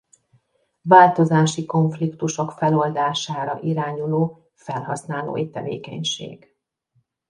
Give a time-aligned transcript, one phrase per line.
[0.81, 6.55] Változási konfliktusok feloldására irányuló felhasználói tevékenység.